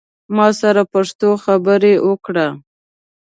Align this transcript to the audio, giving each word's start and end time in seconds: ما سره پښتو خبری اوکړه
ما 0.35 0.47
سره 0.61 0.81
پښتو 0.93 1.29
خبری 1.43 1.93
اوکړه 2.05 2.47